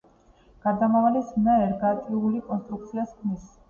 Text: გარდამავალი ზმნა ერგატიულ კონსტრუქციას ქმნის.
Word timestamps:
გარდამავალი 0.63 1.23
ზმნა 1.29 1.59
ერგატიულ 1.69 2.43
კონსტრუქციას 2.51 3.19
ქმნის. 3.19 3.51